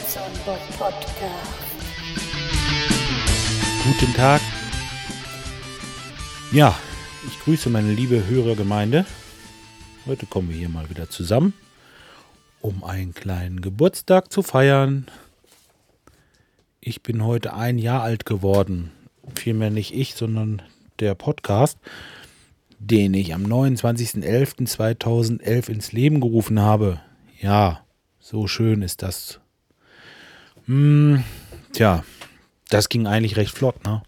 [0.00, 0.24] Podcast.
[3.84, 4.40] Guten Tag.
[6.52, 6.74] Ja,
[7.28, 9.04] ich grüße meine liebe Hörergemeinde.
[10.06, 11.52] Heute kommen wir hier mal wieder zusammen,
[12.62, 15.04] um einen kleinen Geburtstag zu feiern.
[16.80, 18.92] Ich bin heute ein Jahr alt geworden.
[19.34, 20.62] Vielmehr nicht ich, sondern
[20.98, 21.76] der Podcast,
[22.78, 27.02] den ich am 29.11.2011 ins Leben gerufen habe.
[27.38, 27.84] Ja,
[28.18, 29.40] so schön ist das.
[30.70, 31.24] Hm,
[31.72, 32.04] tja,
[32.68, 34.04] das ging eigentlich recht flott, ne?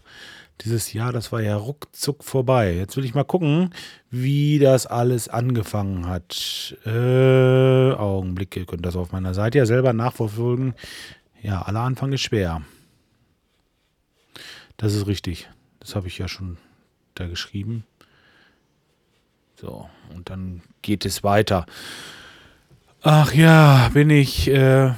[0.61, 2.73] Dieses Jahr, das war ja ruckzuck vorbei.
[2.73, 3.71] Jetzt will ich mal gucken,
[4.09, 6.77] wie das alles angefangen hat.
[6.85, 10.73] Äh, Augenblicke, ihr könnt das auf meiner Seite ja selber nachverfolgen.
[11.41, 12.61] Ja, aller Anfang ist schwer.
[14.77, 15.49] Das ist richtig.
[15.81, 16.55] Das habe ich ja schon
[17.15, 17.83] da geschrieben.
[19.59, 21.65] So, und dann geht es weiter.
[23.01, 24.93] Ach ja, bin ich äh,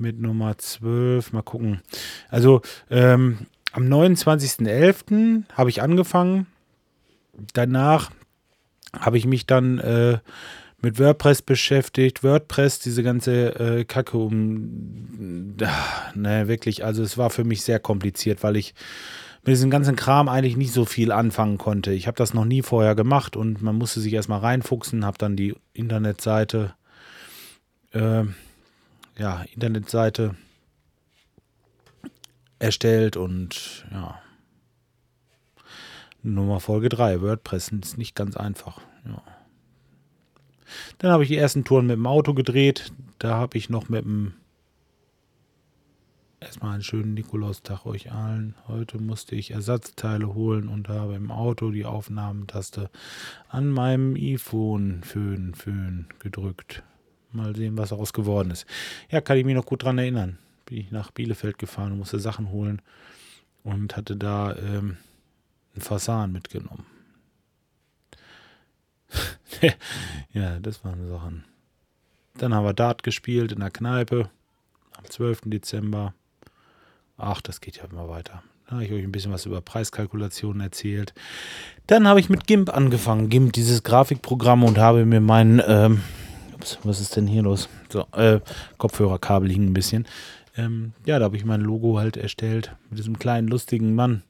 [0.00, 1.32] mit Nummer 12.
[1.32, 1.80] Mal gucken.
[2.28, 5.44] Also, ähm, am 29.11.
[5.52, 6.46] habe ich angefangen.
[7.52, 8.10] Danach
[8.98, 10.18] habe ich mich dann äh,
[10.82, 12.24] mit WordPress beschäftigt.
[12.24, 15.56] WordPress, diese ganze äh, Kacke um.
[15.62, 18.74] Ah, ne, wirklich, also es war für mich sehr kompliziert, weil ich
[19.44, 21.92] mit diesem ganzen Kram eigentlich nicht so viel anfangen konnte.
[21.92, 25.36] Ich habe das noch nie vorher gemacht und man musste sich erstmal reinfuchsen, habe dann
[25.36, 26.74] die Internetseite
[27.92, 28.24] äh,
[29.20, 30.34] ja, Internetseite
[32.58, 34.18] erstellt und ja.
[36.22, 38.80] Nummer Folge 3, WordPress ist nicht ganz einfach.
[39.04, 39.22] Ja.
[40.98, 42.92] Dann habe ich die ersten Touren mit dem Auto gedreht.
[43.18, 44.34] Da habe ich noch mit dem
[46.40, 48.54] erstmal einen schönen Nikolaustag euch allen.
[48.68, 52.90] Heute musste ich Ersatzteile holen und habe im Auto die Aufnahmentaste
[53.48, 56.82] an meinem iPhone Föhn, Föhn gedrückt.
[57.32, 58.66] Mal sehen, was daraus geworden ist.
[59.10, 60.38] Ja, kann ich mich noch gut dran erinnern.
[60.66, 62.82] Bin ich nach Bielefeld gefahren und musste Sachen holen
[63.62, 64.96] und hatte da ähm,
[65.74, 66.86] einen Fasan mitgenommen.
[70.32, 71.44] ja, das waren Sachen.
[72.34, 74.30] Dann haben wir Dart gespielt in der Kneipe
[74.96, 75.42] am 12.
[75.46, 76.14] Dezember.
[77.16, 78.42] Ach, das geht ja immer weiter.
[78.66, 81.12] Da habe ich euch ein bisschen was über Preiskalkulationen erzählt.
[81.86, 83.28] Dann habe ich mit GIMP angefangen.
[83.28, 86.02] GIMP, dieses Grafikprogramm, und habe mir meinen ähm,
[86.60, 87.70] Ups, was ist denn hier los?
[87.88, 88.40] So, äh,
[88.76, 90.06] Kopfhörerkabel hing ein bisschen.
[90.58, 94.24] Ähm, ja, da habe ich mein Logo halt erstellt mit diesem kleinen lustigen Mann,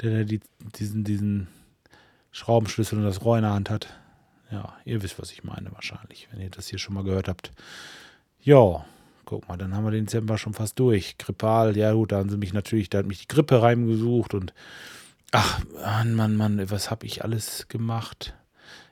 [0.00, 0.40] der die,
[0.76, 1.46] diesen, diesen
[2.32, 3.96] Schraubenschlüssel und das Rohr in der Hand hat.
[4.50, 7.52] Ja, ihr wisst, was ich meine wahrscheinlich, wenn ihr das hier schon mal gehört habt.
[8.40, 8.84] Ja,
[9.24, 11.16] guck mal, dann haben wir den Dezember schon fast durch.
[11.16, 14.52] Grippal, ja gut, da haben sie mich natürlich, da hat mich die Grippe reingesucht und
[15.30, 18.34] ach, Mann, Mann, Mann, was habe ich alles gemacht?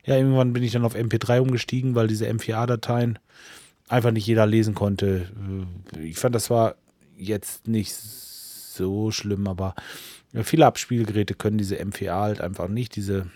[0.05, 3.19] Ja, irgendwann bin ich dann auf MP3 umgestiegen, weil diese M4A-Dateien
[3.89, 5.29] einfach nicht jeder lesen konnte.
[6.01, 6.77] Ich fand, das war
[7.17, 9.75] jetzt nicht so schlimm, aber
[10.43, 12.97] viele Abspielgeräte können diese M4A halt einfach nicht.
[12.97, 13.27] Diese,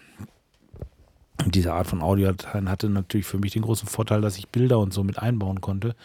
[1.47, 4.95] diese Art von Audiodateien hatte natürlich für mich den großen Vorteil, dass ich Bilder und
[4.95, 5.97] so mit einbauen konnte.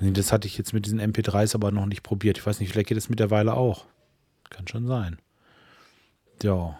[0.00, 2.38] Das hatte ich jetzt mit diesen MP3s aber noch nicht probiert.
[2.38, 3.86] Ich weiß nicht, vielleicht geht das mittlerweile auch.
[4.50, 5.18] Kann schon sein.
[6.42, 6.78] Ja.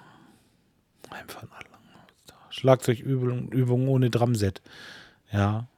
[1.11, 1.76] Einfach alle.
[2.57, 4.63] Schlagzeugübung Übung ohne Drumset.
[5.33, 5.69] Ja.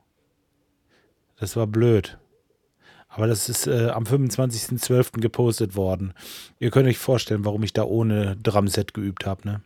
[1.39, 2.19] Das war blöd.
[3.09, 5.21] Aber das ist äh, am 25.12.
[5.21, 6.12] gepostet worden.
[6.59, 9.62] Ihr könnt euch vorstellen, warum ich da ohne Drumset geübt habe, ne?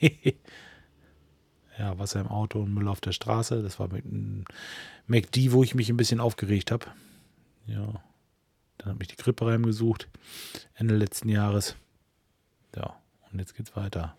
[1.78, 3.62] ja, Wasser im Auto und Müll auf der Straße.
[3.62, 4.44] Das war mit einem
[5.06, 6.86] MacD, wo ich mich ein bisschen aufgeregt habe.
[7.66, 7.94] Ja.
[8.78, 10.08] Dann habe ich die Grippe reingesucht.
[10.74, 11.76] Ende letzten Jahres.
[12.76, 12.94] Ja,
[13.30, 14.16] und jetzt geht's weiter.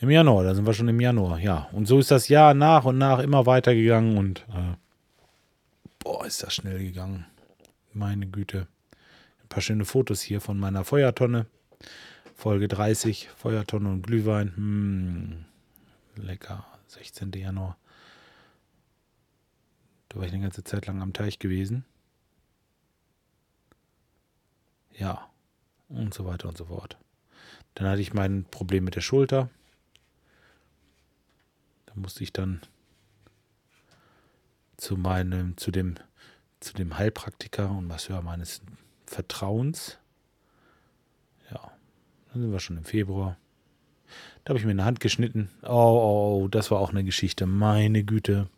[0.00, 1.68] Im Januar, da sind wir schon im Januar, ja.
[1.72, 4.74] Und so ist das Jahr nach und nach immer weitergegangen und äh,
[6.00, 7.26] boah, ist das schnell gegangen.
[7.92, 8.66] Meine Güte.
[9.42, 11.46] Ein paar schöne Fotos hier von meiner Feuertonne.
[12.34, 14.52] Folge 30, Feuertonne und Glühwein.
[14.56, 15.44] Hm,
[16.16, 16.66] lecker.
[16.88, 17.30] 16.
[17.32, 17.76] Januar.
[20.08, 21.84] Da war ich eine ganze Zeit lang am Teich gewesen.
[24.98, 25.30] Ja.
[25.88, 26.98] Und so weiter und so fort.
[27.74, 29.48] Dann hatte ich mein Problem mit der Schulter.
[31.86, 32.60] Da musste ich dann
[34.76, 35.94] zu meinem, zu dem,
[36.60, 38.62] zu dem Heilpraktiker und Masseur meines
[39.06, 39.98] Vertrauens.
[41.50, 41.72] Ja,
[42.32, 43.36] dann sind wir schon im Februar.
[44.44, 45.50] Da habe ich mir eine Hand geschnitten.
[45.62, 47.46] Oh, oh, oh, das war auch eine Geschichte.
[47.46, 48.48] Meine Güte.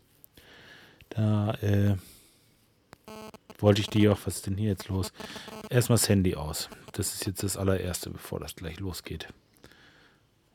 [1.11, 1.97] Da äh,
[3.59, 4.19] wollte ich die auch.
[4.25, 5.13] Was ist denn hier jetzt los?
[5.71, 6.69] Erstmal das Handy aus.
[6.93, 9.29] Das ist jetzt das allererste, bevor das gleich losgeht.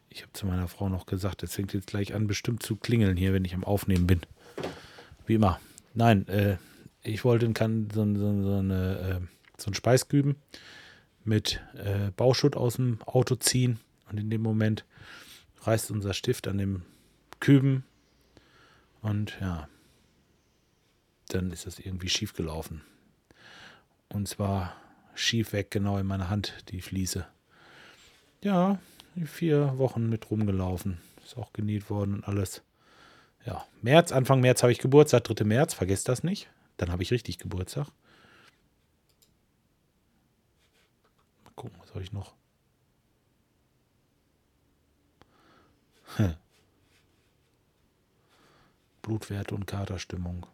[0.10, 3.16] Ich habe zu meiner Frau noch gesagt, es fängt jetzt gleich an, bestimmt zu klingeln
[3.16, 4.22] hier, wenn ich am Aufnehmen bin.
[5.25, 5.60] Wie immer.
[5.94, 6.57] Nein, äh,
[7.04, 10.36] ich wollte kann, so, so, so, eine, äh, so einen Speisküben
[11.24, 13.80] mit äh, Bauschutt aus dem Auto ziehen.
[14.10, 14.86] Und in dem Moment
[15.62, 16.84] reißt unser Stift an dem
[17.40, 17.84] Küben.
[19.01, 19.68] Und ja,
[21.29, 22.81] dann ist das irgendwie schief gelaufen.
[24.09, 24.75] Und zwar
[25.15, 27.27] schief weg, genau in meine Hand, die Fliese.
[28.41, 28.79] Ja,
[29.25, 30.99] vier Wochen mit rumgelaufen.
[31.23, 32.63] Ist auch genäht worden und alles.
[33.45, 35.45] Ja, März, Anfang März habe ich Geburtstag, 3.
[35.45, 36.49] März, vergesst das nicht.
[36.77, 37.87] Dann habe ich richtig Geburtstag.
[41.43, 42.33] Mal gucken, was habe ich noch?
[49.01, 50.45] Blutwerte und Katerstimmung.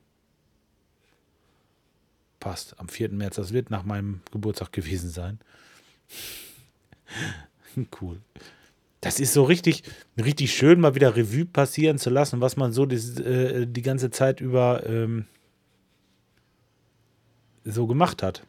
[2.45, 2.79] Passt.
[2.79, 3.09] Am 4.
[3.09, 5.39] März, das wird nach meinem Geburtstag gewesen sein.
[7.99, 8.21] cool.
[9.01, 9.81] Das ist so richtig,
[10.15, 14.11] richtig schön, mal wieder Revue passieren zu lassen, was man so die, äh, die ganze
[14.11, 15.25] Zeit über ähm,
[17.63, 18.45] so gemacht hat.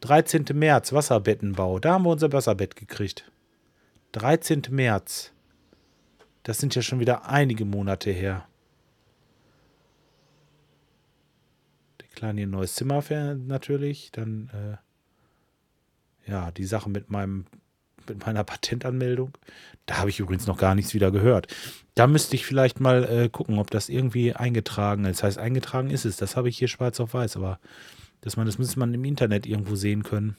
[0.00, 0.46] 13.
[0.54, 1.78] März, Wasserbettenbau.
[1.78, 3.30] Da haben wir unser Wasserbett gekriegt.
[4.12, 4.62] 13.
[4.70, 5.30] März.
[6.42, 8.48] Das sind ja schon wieder einige Monate her.
[12.14, 13.02] Kleine ein neues Zimmer
[13.34, 14.10] natürlich.
[14.12, 14.50] Dann,
[16.26, 17.46] äh, ja, die Sache mit meinem
[18.08, 19.32] mit meiner Patentanmeldung.
[19.86, 21.46] Da habe ich übrigens noch gar nichts wieder gehört.
[21.94, 25.18] Da müsste ich vielleicht mal äh, gucken, ob das irgendwie eingetragen ist.
[25.18, 26.16] Das heißt, eingetragen ist es.
[26.16, 27.58] Das habe ich hier schwarz auf weiß, aber
[28.20, 30.36] dass man, das müsste man im Internet irgendwo sehen können.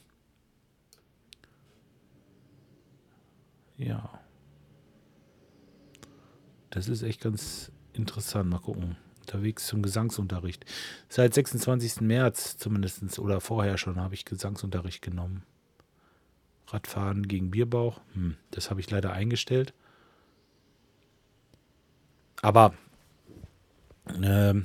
[3.77, 4.09] Ja.
[6.69, 8.49] Das ist echt ganz interessant.
[8.49, 8.95] Mal gucken.
[9.31, 10.65] Unterwegs zum Gesangsunterricht.
[11.07, 12.01] Seit 26.
[12.01, 15.43] März zumindest oder vorher schon habe ich Gesangsunterricht genommen.
[16.67, 18.01] Radfahren gegen Bierbauch.
[18.13, 19.73] Hm, das habe ich leider eingestellt.
[22.41, 22.73] Aber
[24.21, 24.55] äh,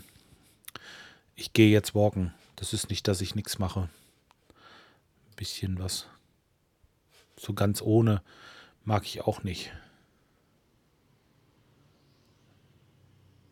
[1.37, 2.35] ich gehe jetzt walken.
[2.57, 3.83] Das ist nicht, dass ich nichts mache.
[3.83, 6.09] Ein bisschen was.
[7.37, 8.21] So ganz ohne
[8.85, 9.73] mag ich auch nicht.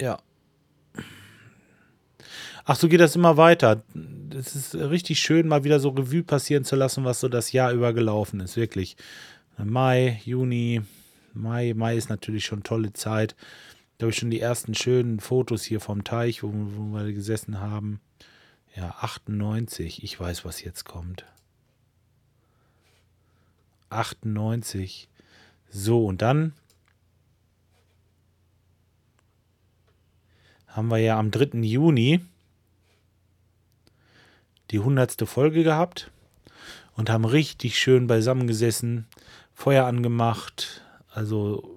[0.01, 0.19] Ja.
[2.67, 3.83] Ach, so geht das immer weiter.
[4.35, 7.73] Es ist richtig schön, mal wieder so Revue passieren zu lassen, was so das Jahr
[7.73, 8.57] über gelaufen ist.
[8.57, 8.97] Wirklich.
[9.59, 10.81] Mai, Juni,
[11.35, 13.37] Mai, Mai ist natürlich schon tolle Zeit.
[13.99, 17.61] Da habe ich schon die ersten schönen Fotos hier vom Teich, wo, wo wir gesessen
[17.61, 18.01] haben.
[18.75, 20.03] Ja, 98.
[20.03, 21.27] Ich weiß, was jetzt kommt.
[23.91, 25.09] 98.
[25.69, 26.55] So, und dann
[30.67, 31.59] haben wir ja am 3.
[31.59, 32.21] Juni
[34.71, 35.29] die 100.
[35.29, 36.11] Folge gehabt
[36.97, 39.07] und haben richtig schön beisammengesessen,
[39.53, 40.83] Feuer angemacht,
[41.13, 41.75] also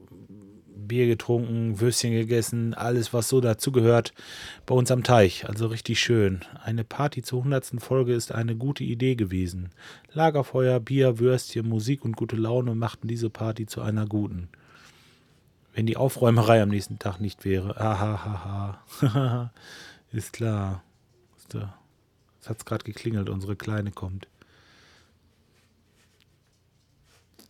[0.87, 4.13] Bier getrunken, Würstchen gegessen, alles, was so dazugehört,
[4.65, 5.47] bei uns am Teich.
[5.47, 6.39] Also richtig schön.
[6.63, 7.73] Eine Party zur 100.
[7.79, 9.69] Folge ist eine gute Idee gewesen.
[10.13, 14.49] Lagerfeuer, Bier, Würstchen, Musik und gute Laune machten diese Party zu einer guten.
[15.73, 17.79] Wenn die Aufräumerei am nächsten Tag nicht wäre.
[17.79, 18.81] Ahahaha.
[20.11, 20.83] ist klar.
[22.41, 24.27] Es hat gerade geklingelt, unsere Kleine kommt.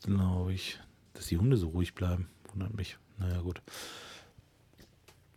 [0.04, 0.80] Glaube ich.
[1.14, 2.30] Dass die Hunde so ruhig bleiben.
[2.52, 2.98] Wundert mich.
[3.18, 3.62] Naja, gut.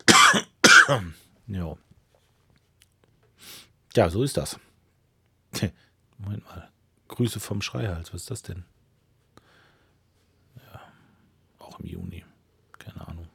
[1.47, 1.77] ja.
[3.97, 4.61] Ja, so ist das.
[6.19, 6.71] Moment mal.
[7.09, 8.13] Grüße vom Schreihals.
[8.13, 8.65] Was ist das denn?
[10.57, 10.81] Ja.
[11.59, 12.25] Auch im Juni.
[12.79, 13.27] Keine Ahnung.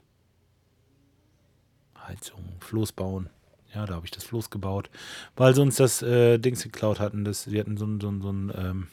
[2.08, 3.30] Heizung, Floß bauen.
[3.76, 4.90] Ja, da habe ich das Floß gebaut,
[5.36, 7.26] weil sie uns das äh, Dings geklaut hatten.
[7.26, 8.88] Das, die hatten so ein, so ein, so ein ähm,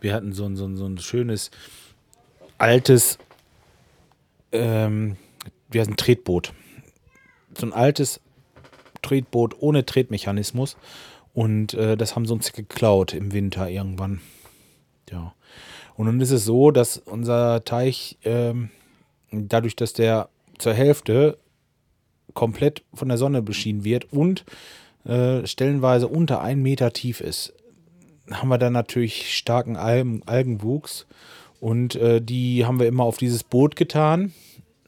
[0.00, 1.50] Wir hatten so ein, so ein, so ein schönes,
[2.56, 3.18] altes,
[4.52, 5.16] ähm,
[5.70, 6.52] wie heißt ein Tretboot.
[7.58, 8.20] So ein altes
[9.02, 10.76] Tretboot ohne Tretmechanismus.
[11.34, 14.20] Und äh, das haben sie uns geklaut im Winter irgendwann.
[15.10, 15.34] Ja.
[15.96, 18.70] Und nun ist es so, dass unser Teich, ähm,
[19.30, 21.38] dadurch, dass der zur Hälfte
[22.34, 24.44] komplett von der Sonne beschienen wird und
[25.04, 27.52] äh, stellenweise unter einen Meter tief ist,
[28.30, 31.06] haben wir dann natürlich starken Algen, Algenwuchs.
[31.60, 34.32] Und äh, die haben wir immer auf dieses Boot getan.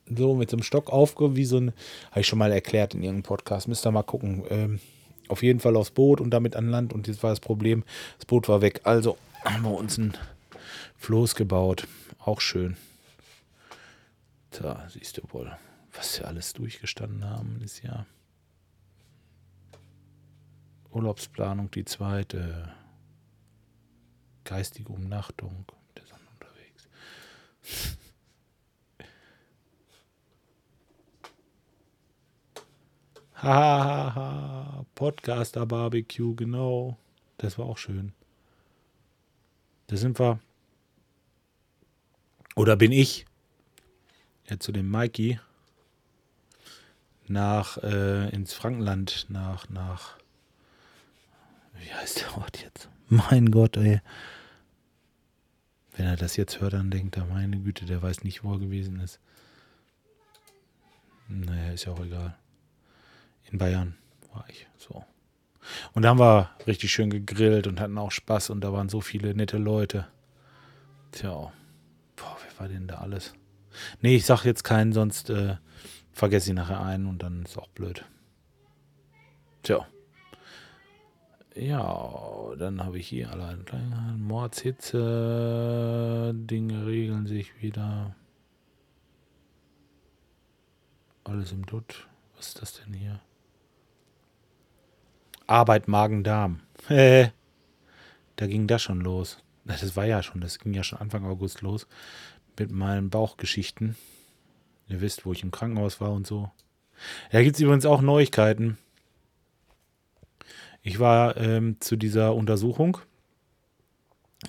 [0.06, 1.72] So mit so einem Stock aufge, wie so ein,
[2.10, 3.68] habe ich schon mal erklärt in irgendeinem Podcast.
[3.68, 4.44] Müsst ihr mal gucken.
[4.50, 4.80] Ähm,
[5.28, 6.92] auf jeden Fall aufs Boot und damit an Land.
[6.92, 7.84] Und jetzt war das Problem,
[8.18, 8.80] das Boot war weg.
[8.84, 10.14] Also haben wir uns ein
[10.98, 11.86] Floß gebaut.
[12.18, 12.76] Auch schön.
[14.50, 15.56] Da siehst du wohl,
[15.92, 18.06] was wir alles durchgestanden haben dieses Jahr.
[20.90, 22.74] Urlaubsplanung, die zweite
[24.44, 26.88] geistige Umnachtung mit der Sonne unterwegs.
[33.34, 36.98] Hahaha, Podcaster Barbecue, genau.
[37.38, 38.12] Das war auch schön.
[39.86, 40.40] Da sind wir.
[42.56, 43.24] Oder bin ich?
[44.50, 45.38] Ja, zu dem Mikey.
[47.28, 50.18] Nach, äh, ins Frankenland, nach, nach.
[51.74, 52.88] Wie heißt der Ort jetzt?
[53.08, 54.00] Mein Gott, ey.
[55.92, 58.58] Wenn er das jetzt hört, dann denkt er, meine Güte, der weiß nicht, wo er
[58.58, 59.20] gewesen ist.
[61.28, 62.36] Naja, ist ja auch egal.
[63.50, 63.96] In Bayern
[64.32, 65.04] war ich so.
[65.92, 69.00] Und da haben wir richtig schön gegrillt und hatten auch Spaß und da waren so
[69.00, 70.08] viele nette Leute.
[71.12, 71.52] Tja, boah,
[72.42, 73.34] wer war denn da alles?
[74.00, 75.56] Nee, ich sag jetzt keinen, sonst äh,
[76.12, 78.04] vergesse ich nachher einen und dann ist auch blöd.
[79.62, 79.86] Tja.
[81.54, 83.64] Ja, dann habe ich hier allein
[84.18, 88.14] Mordshitze, Dinge regeln sich wieder.
[91.24, 92.08] Alles im Dutt.
[92.36, 93.20] Was ist das denn hier?
[95.46, 96.60] Arbeit Magen-Darm.
[96.88, 97.32] da
[98.36, 99.38] ging das schon los.
[99.64, 101.86] Das war ja schon, das ging ja schon Anfang August los
[102.58, 103.96] mit meinen Bauchgeschichten.
[104.88, 106.50] Ihr wisst, wo ich im Krankenhaus war und so.
[107.30, 108.78] Da gibt es übrigens auch Neuigkeiten.
[110.82, 112.98] Ich war ähm, zu dieser Untersuchung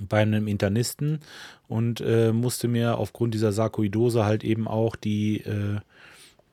[0.08, 1.20] bei einem Internisten
[1.67, 5.79] und äh, musste mir aufgrund dieser Sarkoidose halt eben auch die, äh,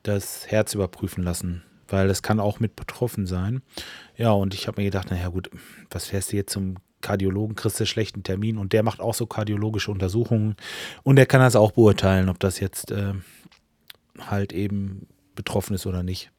[0.02, 3.62] das Herz überprüfen lassen, weil das kann auch mit betroffen sein.
[4.16, 5.50] Ja, und ich habe mir gedacht, naja gut,
[5.90, 9.26] was fährst du jetzt zum Kardiologen, kriegst du schlechten Termin und der macht auch so
[9.26, 10.56] kardiologische Untersuchungen
[11.02, 13.14] und der kann das auch beurteilen, ob das jetzt äh,
[14.18, 16.30] halt eben betroffen ist oder nicht.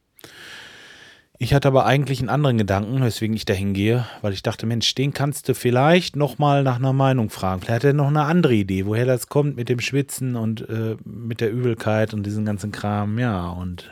[1.42, 4.94] Ich hatte aber eigentlich einen anderen Gedanken, weswegen ich dahin gehe, weil ich dachte, Mensch,
[4.94, 7.62] den kannst du vielleicht nochmal nach einer Meinung fragen.
[7.62, 10.98] Vielleicht hat er noch eine andere Idee, woher das kommt mit dem Schwitzen und äh,
[11.02, 13.18] mit der Übelkeit und diesem ganzen Kram.
[13.18, 13.90] Ja, und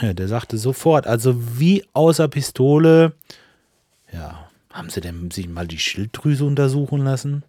[0.00, 3.12] äh, der sagte sofort, also wie außer Pistole,
[4.10, 7.44] ja, haben sie denn sich mal die Schilddrüse untersuchen lassen?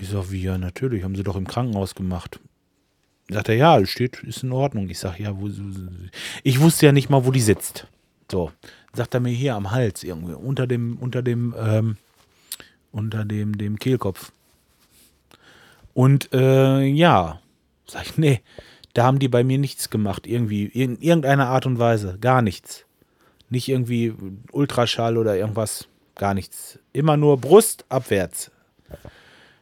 [0.00, 2.40] Ich sag, wie, ja, natürlich, haben sie doch im Krankenhaus gemacht.
[3.28, 4.88] Sagt er, ja, steht, ist in Ordnung.
[4.88, 5.48] Ich sag, ja, wo,
[6.42, 7.86] ich wusste ja nicht mal, wo die sitzt.
[8.30, 8.50] So,
[8.94, 11.96] sagt er mir hier am Hals irgendwie, unter dem, unter dem, ähm,
[12.90, 14.32] unter dem, dem Kehlkopf.
[15.94, 17.40] Und äh, ja,
[17.86, 18.40] sag ich, nee,
[18.94, 22.86] da haben die bei mir nichts gemacht, irgendwie, in irgendeiner Art und Weise, gar nichts.
[23.52, 24.14] Nicht irgendwie
[24.50, 26.78] Ultraschall oder irgendwas, gar nichts.
[26.94, 28.50] Immer nur Brust abwärts.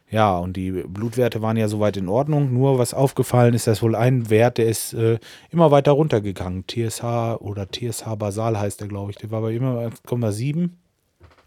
[0.09, 2.53] Ja, und die Blutwerte waren ja soweit in Ordnung.
[2.53, 5.19] Nur was aufgefallen ist, dass wohl ein Wert, der ist äh,
[5.49, 6.65] immer weiter runtergegangen.
[6.67, 7.03] TSH
[7.39, 9.17] oder TSH basal heißt der, glaube ich.
[9.17, 10.69] Der war bei immer 1,7.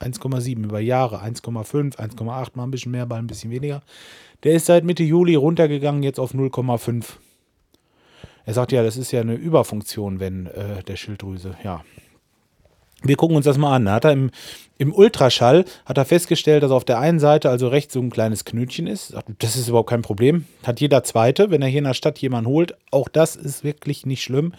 [0.01, 1.23] 1,7 über Jahre.
[1.23, 3.83] 1,5, 1,8, mal ein bisschen mehr, mal ein bisschen weniger.
[4.43, 7.05] Der ist seit Mitte Juli runtergegangen, jetzt auf 0,5.
[8.47, 11.55] Er sagt ja, das ist ja eine Überfunktion, wenn äh, der Schilddrüse.
[11.65, 11.83] Ja,
[13.05, 13.85] wir gucken uns das mal an.
[13.85, 14.31] Da hat er im,
[14.79, 18.45] im Ultraschall hat er festgestellt, dass auf der einen Seite also rechts so ein kleines
[18.45, 19.15] Knötchen ist.
[19.39, 20.47] Das ist überhaupt kein Problem.
[20.65, 22.75] Hat jeder zweite, wenn er hier in der Stadt jemanden holt.
[22.91, 24.53] Auch das ist wirklich nicht schlimm.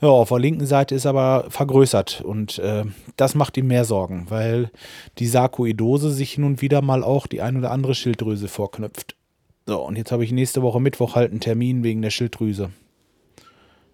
[0.00, 2.84] Ja, auf der linken Seite ist aber vergrößert und äh,
[3.16, 4.70] das macht ihm mehr Sorgen, weil
[5.18, 9.16] die Sarkoidose sich hin und wieder mal auch die ein oder andere Schilddrüse vorknüpft.
[9.64, 12.70] So, und jetzt habe ich nächste Woche Mittwoch halt einen Termin wegen der Schilddrüse.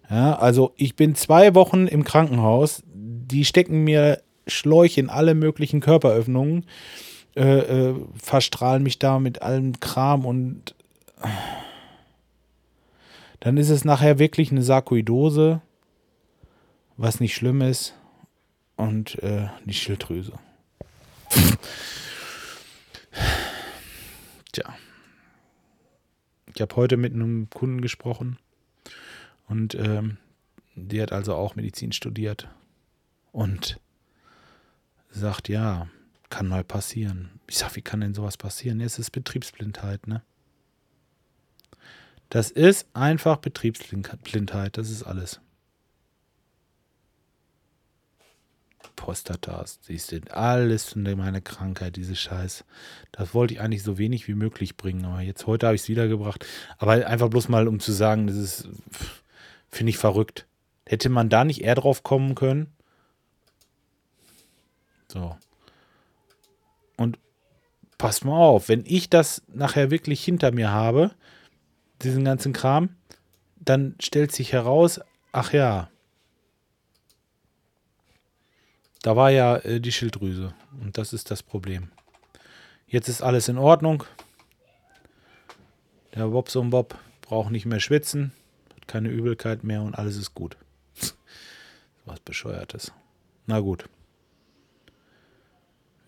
[0.09, 2.83] Ja, also ich bin zwei Wochen im Krankenhaus
[3.33, 6.65] die stecken mir Schläuche in alle möglichen Körperöffnungen,
[7.35, 10.75] äh, äh, verstrahlen mich da mit allem Kram und
[13.39, 15.61] dann ist es nachher wirklich eine Sarkoidose,
[16.95, 17.95] was nicht schlimm ist,
[18.75, 20.33] und äh, die Schilddrüse.
[24.51, 24.75] Tja.
[26.53, 28.37] Ich habe heute mit einem Kunden gesprochen
[29.47, 30.17] und ähm,
[30.75, 32.47] die hat also auch Medizin studiert
[33.33, 33.81] und
[35.09, 35.87] sagt, ja,
[36.29, 37.41] kann mal passieren.
[37.47, 38.79] Ich sag, wie kann denn sowas passieren?
[38.79, 40.23] Es ist Betriebsblindheit, ne?
[42.29, 45.39] Das ist einfach Betriebsblindheit, das ist alles.
[48.95, 52.63] Prostatas, siehst du, alles von meiner Krankheit, diese Scheiß.
[53.11, 55.89] Das wollte ich eigentlich so wenig wie möglich bringen, aber jetzt heute habe ich es
[55.89, 56.45] wiedergebracht.
[56.77, 58.69] Aber einfach bloß mal, um zu sagen, das ist,
[59.69, 60.47] finde ich verrückt.
[60.85, 62.73] Hätte man da nicht eher drauf kommen können?
[65.13, 65.37] So.
[66.97, 67.19] Und
[67.99, 71.11] passt mal auf, wenn ich das nachher wirklich hinter mir habe,
[72.01, 72.89] diesen ganzen Kram,
[73.57, 74.99] dann stellt sich heraus,
[75.31, 75.89] ach ja,
[79.03, 81.91] da war ja äh, die Schilddrüse und das ist das Problem.
[82.87, 84.03] Jetzt ist alles in Ordnung.
[86.15, 88.33] Der Bobson Bob braucht nicht mehr schwitzen,
[88.75, 90.57] hat keine Übelkeit mehr und alles ist gut.
[92.05, 92.91] Was Bescheuertes.
[93.45, 93.85] Na gut.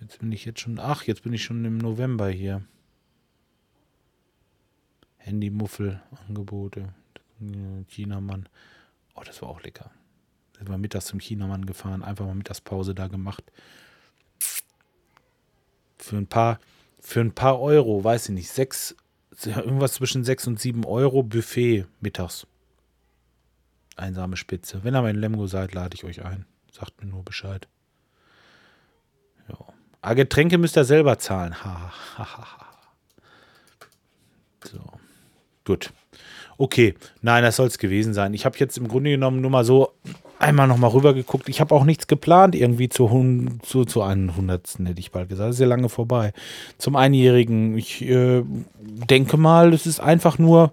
[0.06, 0.78] Jetzt bin ich jetzt schon.
[0.78, 2.64] Ach, jetzt bin ich schon im November hier.
[5.18, 6.94] Handymuffel-Angebote.
[7.88, 8.48] Chinamann.
[9.16, 9.90] Oh, das war auch lecker.
[10.56, 13.44] Sind wir mittags zum Chinamann gefahren, einfach mal Mittagspause da gemacht.
[15.98, 16.60] Für ein paar,
[17.00, 18.96] für ein paar Euro, weiß ich nicht, sechs,
[19.44, 22.46] irgendwas zwischen sechs und sieben Euro Buffet mittags.
[23.96, 24.84] Einsame Spitze.
[24.84, 26.46] Wenn ihr mal in Lemgo seid, lade ich euch ein.
[26.72, 27.68] Sagt mir nur Bescheid.
[30.06, 31.56] Ah, Getränke müsst ihr selber zahlen.
[31.64, 32.48] Ha, ha, ha.
[34.64, 34.80] So.
[35.66, 35.92] Gut.
[36.60, 36.94] Okay.
[37.24, 38.36] Nein, das soll es gewesen sein.
[38.36, 39.94] Ich habe jetzt im Grunde genommen nur mal so
[40.38, 41.50] einmal nochmal rüber geguckt.
[41.50, 43.10] Ich habe auch nichts geplant, irgendwie zu,
[43.64, 45.50] zu, zu einem Hundertsten, hätte ich bald gesagt.
[45.50, 46.34] Das ist ja lange vorbei.
[46.78, 47.76] Zum Einjährigen.
[47.76, 48.44] Ich äh,
[48.80, 50.72] denke mal, es ist einfach nur,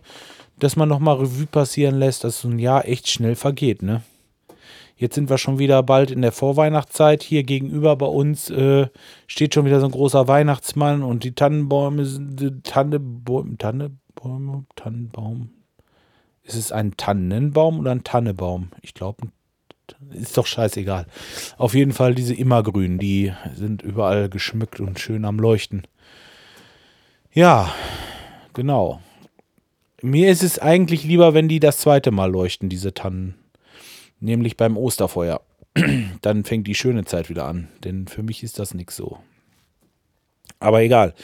[0.59, 4.03] dass man nochmal Revue passieren lässt, dass so ein Jahr echt schnell vergeht, ne?
[5.03, 7.25] Jetzt sind wir schon wieder bald in der Vorweihnachtszeit.
[7.25, 8.87] Hier gegenüber bei uns äh,
[9.27, 15.51] steht schon wieder so ein großer Weihnachtsmann und die Tannenbäume sind Tannebäume, Tannebäume, Tannenbaum.
[16.45, 18.69] Ist es ein Tannenbaum oder ein Tannebaum?
[18.81, 19.27] Ich glaube,
[20.13, 21.07] ist doch scheißegal.
[21.59, 25.83] Auf jeden Fall diese Immergrün, die sind überall geschmückt und schön am Leuchten.
[27.33, 27.75] Ja,
[28.53, 29.01] genau.
[30.01, 33.42] Mir ist es eigentlich lieber, wenn die das zweite Mal leuchten, diese Tannen.
[34.23, 35.41] Nämlich beim Osterfeuer.
[36.23, 37.69] Dann fängt die schöne Zeit wieder an.
[37.83, 39.19] Denn für mich ist das nichts so.
[40.61, 41.15] Aber egal.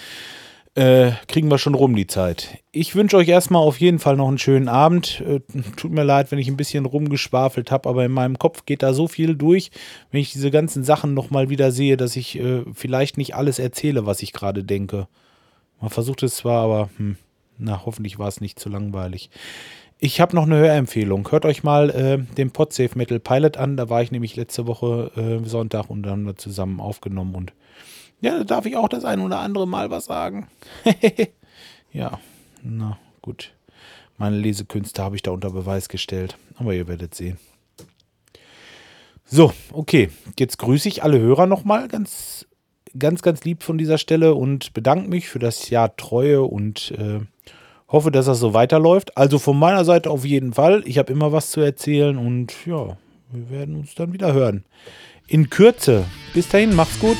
[0.75, 2.59] Äh, kriegen wir schon rum die Zeit.
[2.73, 5.21] Ich wünsche euch erstmal auf jeden Fall noch einen schönen Abend.
[5.21, 5.41] Äh,
[5.77, 8.93] tut mir leid, wenn ich ein bisschen rumgeschwafelt habe, aber in meinem Kopf geht da
[8.93, 9.71] so viel durch,
[10.11, 14.07] wenn ich diese ganzen Sachen nochmal wieder sehe, dass ich äh, vielleicht nicht alles erzähle,
[14.07, 15.09] was ich gerade denke.
[15.81, 17.17] Man versucht es zwar, aber hm,
[17.59, 19.31] na, hoffentlich war es nicht zu langweilig.
[20.01, 21.29] Ich habe noch eine Hörempfehlung.
[21.31, 23.77] Hört euch mal äh, den Podsafe Metal Pilot an.
[23.77, 27.53] Da war ich nämlich letzte Woche äh, Sonntag und dann haben wir zusammen aufgenommen und
[28.21, 30.49] ja, da darf ich auch das ein oder andere Mal was sagen.
[31.93, 32.19] ja,
[32.63, 33.53] na gut.
[34.17, 36.37] Meine Lesekünste habe ich da unter Beweis gestellt.
[36.57, 37.39] Aber ihr werdet sehen.
[39.25, 40.11] So, okay.
[40.39, 42.47] Jetzt grüße ich alle Hörer nochmal ganz,
[42.99, 47.21] ganz, ganz lieb von dieser Stelle und bedanke mich für das Jahr Treue und äh,
[47.89, 49.17] hoffe, dass das so weiterläuft.
[49.17, 50.83] Also von meiner Seite auf jeden Fall.
[50.85, 52.97] Ich habe immer was zu erzählen und ja,
[53.31, 54.65] wir werden uns dann wieder hören.
[55.27, 56.05] In Kürze.
[56.35, 57.19] Bis dahin, macht's gut.